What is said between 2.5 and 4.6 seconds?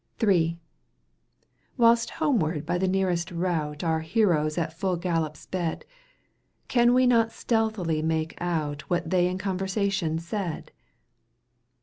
by the nearest route Our heroes